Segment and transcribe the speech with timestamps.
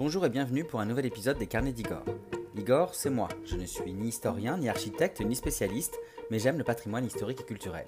[0.00, 2.06] Bonjour et bienvenue pour un nouvel épisode des Carnets d'Igor.
[2.56, 3.28] Igor, c'est moi.
[3.44, 5.94] Je ne suis ni historien, ni architecte, ni spécialiste,
[6.30, 7.84] mais j'aime le patrimoine historique et culturel.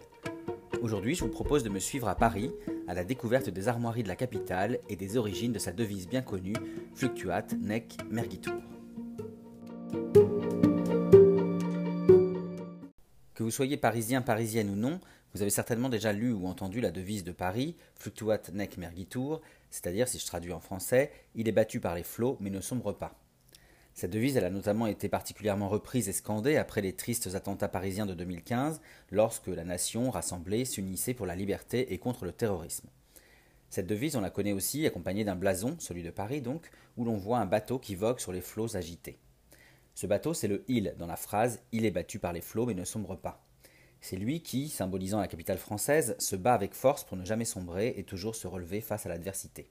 [0.83, 2.53] Aujourd'hui, je vous propose de me suivre à Paris,
[2.87, 6.21] à la découverte des armoiries de la capitale et des origines de sa devise bien
[6.21, 6.53] connue,
[6.95, 8.61] Fluctuat Nec Mergitur.
[13.33, 15.01] Que vous soyez parisien, parisienne ou non,
[15.35, 19.41] vous avez certainement déjà lu ou entendu la devise de Paris, Fluctuat nec mergitur,
[19.71, 22.93] c'est-à-dire, si je traduis en français, il est battu par les flots mais ne sombre
[22.93, 23.19] pas.
[23.95, 28.07] Cette devise, elle a notamment été particulièrement reprise et scandée après les tristes attentats parisiens
[28.07, 32.89] de 2015, lorsque la nation, rassemblée, s'unissait pour la liberté et contre le terrorisme.
[33.69, 37.17] Cette devise, on la connaît aussi accompagnée d'un blason, celui de Paris donc, où l'on
[37.17, 39.19] voit un bateau qui vogue sur les flots agités.
[39.95, 42.75] Ce bateau, c'est le il dans la phrase Il est battu par les flots mais
[42.75, 43.45] ne sombre pas.
[44.03, 47.95] C'est lui qui, symbolisant la capitale française, se bat avec force pour ne jamais sombrer
[47.97, 49.71] et toujours se relever face à l'adversité.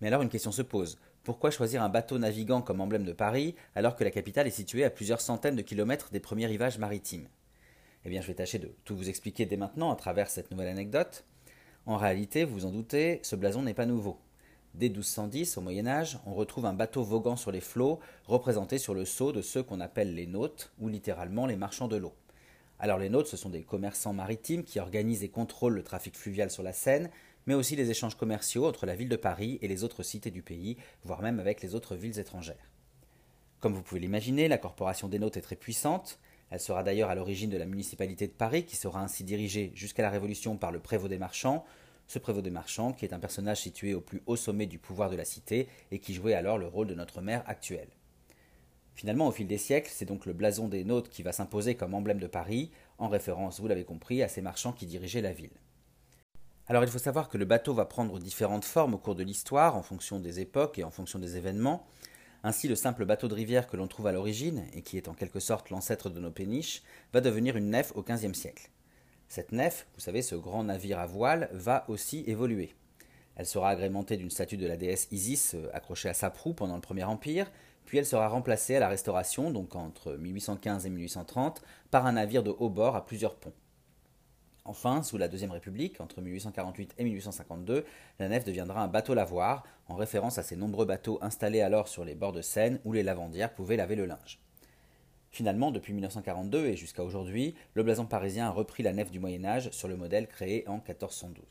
[0.00, 0.98] Mais alors une question se pose.
[1.22, 4.84] Pourquoi choisir un bateau navigant comme emblème de Paris alors que la capitale est située
[4.84, 7.28] à plusieurs centaines de kilomètres des premiers rivages maritimes?
[8.06, 10.68] Eh bien je vais tâcher de tout vous expliquer dès maintenant à travers cette nouvelle
[10.68, 11.26] anecdote.
[11.84, 14.18] En réalité, vous vous en doutez, ce blason n'est pas nouveau.
[14.72, 18.94] Dès 1210, au Moyen Âge, on retrouve un bateau voguant sur les flots, représenté sur
[18.94, 22.14] le sceau de ceux qu'on appelle les nautes, ou littéralement les marchands de l'eau.
[22.82, 26.50] Alors les nôtres, ce sont des commerçants maritimes qui organisent et contrôlent le trafic fluvial
[26.50, 27.10] sur la Seine,
[27.44, 30.40] mais aussi les échanges commerciaux entre la ville de Paris et les autres cités du
[30.40, 32.70] pays, voire même avec les autres villes étrangères.
[33.60, 36.18] Comme vous pouvez l'imaginer, la corporation des nôtres est très puissante.
[36.48, 40.02] Elle sera d'ailleurs à l'origine de la municipalité de Paris, qui sera ainsi dirigée jusqu'à
[40.02, 41.66] la Révolution par le prévôt des marchands,
[42.06, 45.10] ce prévôt des marchands qui est un personnage situé au plus haut sommet du pouvoir
[45.10, 47.88] de la cité et qui jouait alors le rôle de notre maire actuel.
[49.00, 51.94] Finalement, au fil des siècles, c'est donc le blason des nôtres qui va s'imposer comme
[51.94, 55.56] emblème de Paris, en référence, vous l'avez compris, à ces marchands qui dirigeaient la ville.
[56.66, 59.74] Alors il faut savoir que le bateau va prendre différentes formes au cours de l'histoire,
[59.74, 61.86] en fonction des époques et en fonction des événements.
[62.44, 65.14] Ainsi, le simple bateau de rivière que l'on trouve à l'origine, et qui est en
[65.14, 66.82] quelque sorte l'ancêtre de nos péniches,
[67.14, 68.68] va devenir une nef au XVe siècle.
[69.28, 72.74] Cette nef, vous savez, ce grand navire à voile, va aussi évoluer.
[73.36, 76.74] Elle sera agrémentée d'une statue de la déesse Isis euh, accrochée à sa proue pendant
[76.74, 77.50] le Premier Empire,
[77.90, 82.44] puis elle sera remplacée à la Restauration, donc entre 1815 et 1830, par un navire
[82.44, 83.52] de haut bord à plusieurs ponts.
[84.64, 87.84] Enfin, sous la Deuxième République, entre 1848 et 1852,
[88.20, 92.04] la nef deviendra un bateau lavoir, en référence à ces nombreux bateaux installés alors sur
[92.04, 94.38] les bords de Seine où les lavandières pouvaient laver le linge.
[95.32, 99.44] Finalement, depuis 1942 et jusqu'à aujourd'hui, le blason parisien a repris la nef du Moyen
[99.44, 101.44] Âge sur le modèle créé en 1412.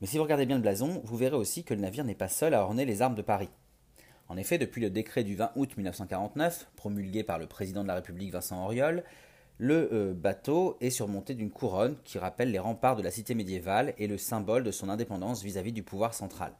[0.00, 2.26] Mais si vous regardez bien le blason, vous verrez aussi que le navire n'est pas
[2.26, 3.48] seul à orner les armes de Paris.
[4.28, 7.94] En effet, depuis le décret du 20 août 1949, promulgué par le président de la
[7.94, 9.02] République Vincent Auriol,
[9.56, 13.94] le euh, bateau est surmonté d'une couronne qui rappelle les remparts de la cité médiévale
[13.98, 16.52] et le symbole de son indépendance vis-à-vis du pouvoir central.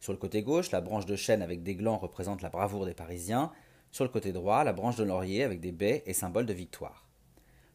[0.00, 2.94] Sur le côté gauche, la branche de chêne avec des glands représente la bravoure des
[2.94, 3.52] Parisiens.
[3.92, 7.06] Sur le côté droit, la branche de laurier avec des baies est symbole de victoire.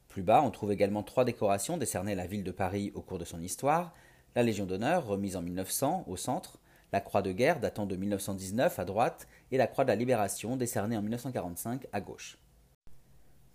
[0.08, 3.20] Plus bas, on trouve également trois décorations décernées à la ville de Paris au cours
[3.20, 3.94] de son histoire
[4.36, 6.58] la Légion d'honneur, remise en 1900 au centre,
[6.94, 10.56] la Croix de guerre datant de 1919 à droite et la Croix de la Libération
[10.56, 12.38] décernée en 1945 à gauche.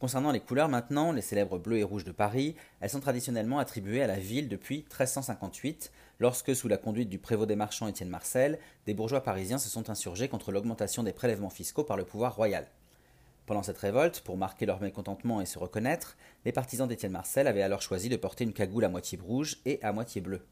[0.00, 4.02] Concernant les couleurs maintenant, les célèbres bleus et rouges de Paris, elles sont traditionnellement attribuées
[4.02, 8.58] à la ville depuis 1358, lorsque, sous la conduite du prévôt des marchands Étienne Marcel,
[8.86, 12.66] des bourgeois parisiens se sont insurgés contre l'augmentation des prélèvements fiscaux par le pouvoir royal.
[13.46, 17.62] Pendant cette révolte, pour marquer leur mécontentement et se reconnaître, les partisans d'Étienne Marcel avaient
[17.62, 20.42] alors choisi de porter une cagoule à moitié rouge et à moitié bleue.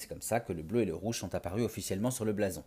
[0.00, 2.64] C'est comme ça que le bleu et le rouge sont apparus officiellement sur le blason.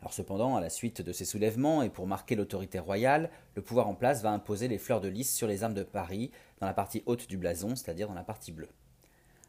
[0.00, 3.86] Alors cependant, à la suite de ces soulèvements et pour marquer l'autorité royale, le pouvoir
[3.86, 6.72] en place va imposer les fleurs de lys sur les armes de Paris dans la
[6.72, 8.70] partie haute du blason, c'est-à-dire dans la partie bleue.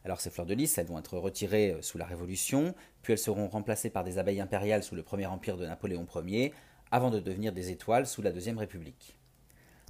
[0.03, 3.19] Alors ces fleurs de lys, elles vont être retirées euh, sous la Révolution, puis elles
[3.19, 6.53] seront remplacées par des abeilles impériales sous le Premier Empire de Napoléon Ier,
[6.91, 9.17] avant de devenir des étoiles sous la Deuxième République.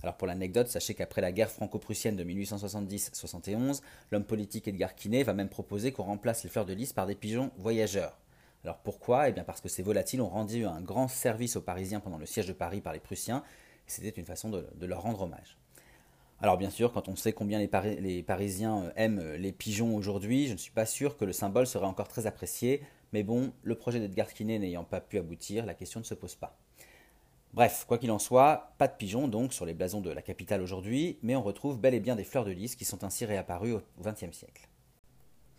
[0.02, 5.34] Alors pour l'anecdote, sachez qu'après la guerre franco-prussienne de 1870-71, l'homme politique Edgar Quinet va
[5.34, 8.18] même proposer qu'on remplace les fleurs de lys par des pigeons voyageurs.
[8.63, 9.30] Alors pourquoi?
[9.30, 12.25] Eh bien parce que ces volatiles ont rendu un grand service aux Parisiens pendant le
[12.25, 13.44] siège de Paris par les Prussiens,
[13.88, 15.57] c'était une façon de, leur rendre hommage.
[16.42, 17.69] Alors bien sûr, quand on sait combien les,
[18.00, 21.34] les Parisiens euh, aiment euh, les pigeons aujourd'hui, je ne suis pas sûr que le
[21.34, 22.81] symbole serait encore très apprécié,
[23.12, 26.36] mais bon, le projet d'Edgar Quinet n'ayant pas pu aboutir, la question ne se pose
[26.36, 26.57] pas.
[27.60, 30.62] Bref, quoi qu'il en soit, pas de pigeons donc sur les blasons de la capitale
[30.62, 33.74] aujourd'hui, mais on retrouve bel et bien des fleurs de lys qui sont ainsi réapparues
[33.74, 34.70] au XXe siècle.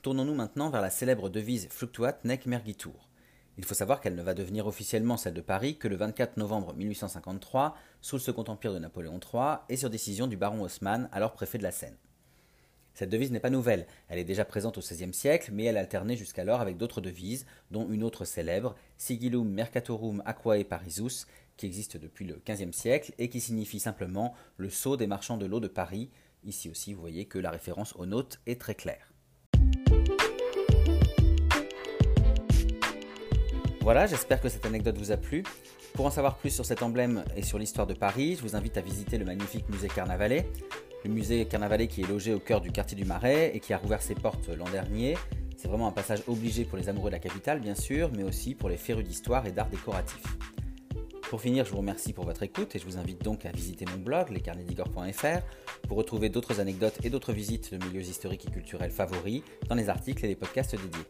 [0.00, 3.10] Tournons-nous maintenant vers la célèbre devise Fluctuat nec mergitur.
[3.58, 6.72] Il faut savoir qu'elle ne va devenir officiellement celle de Paris que le 24 novembre
[6.72, 11.34] 1853, sous le Second Empire de Napoléon III et sur décision du baron Haussmann, alors
[11.34, 11.98] préfet de la Seine.
[12.94, 16.16] Cette devise n'est pas nouvelle, elle est déjà présente au XVIe siècle, mais elle alternait
[16.16, 21.26] jusqu'alors avec d'autres devises, dont une autre célèbre, Sigillum Mercatorum Aquae Parisus,
[21.56, 25.46] qui existe depuis le XVe siècle et qui signifie simplement le sceau des marchands de
[25.46, 26.10] l'eau de Paris.
[26.44, 29.12] Ici aussi, vous voyez que la référence aux notes est très claire.
[33.82, 35.42] Voilà, j'espère que cette anecdote vous a plu.
[35.94, 38.76] Pour en savoir plus sur cet emblème et sur l'histoire de Paris, je vous invite
[38.76, 40.46] à visiter le magnifique musée Carnavalet.
[41.04, 43.78] Le musée Carnavalet qui est logé au cœur du quartier du Marais et qui a
[43.78, 45.16] rouvert ses portes l'an dernier.
[45.56, 48.54] C'est vraiment un passage obligé pour les amoureux de la capitale, bien sûr, mais aussi
[48.54, 50.22] pour les férus d'histoire et d'art décoratif.
[51.30, 53.84] Pour finir, je vous remercie pour votre écoute et je vous invite donc à visiter
[53.86, 58.90] mon blog, lescarnetsdigor.fr, pour retrouver d'autres anecdotes et d'autres visites de milieux historiques et culturels
[58.90, 61.06] favoris dans les articles et les podcasts dédiés.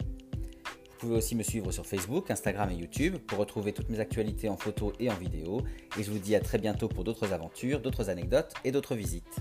[1.00, 4.50] Vous pouvez aussi me suivre sur Facebook, Instagram et YouTube pour retrouver toutes mes actualités
[4.50, 5.62] en photo et en vidéo.
[5.98, 9.40] Et je vous dis à très bientôt pour d'autres aventures, d'autres anecdotes et d'autres visites.